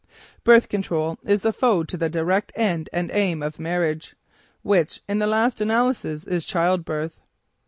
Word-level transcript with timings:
"Birth 0.43 0.67
control" 0.67 1.19
is 1.23 1.41
the 1.43 1.53
foe 1.53 1.83
to 1.83 1.95
the 1.95 2.09
direct 2.09 2.51
end 2.55 2.89
and 2.91 3.11
aim 3.13 3.43
of 3.43 3.59
marriage, 3.59 4.15
which, 4.63 5.03
in 5.07 5.19
the 5.19 5.27
last 5.27 5.61
analysis, 5.61 6.23
is 6.23 6.43
childbirth. 6.43 7.19